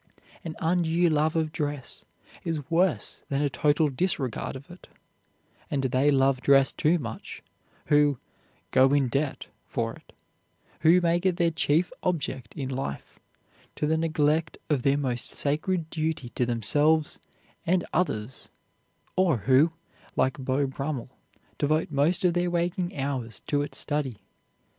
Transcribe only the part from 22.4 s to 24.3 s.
waking hours to its study.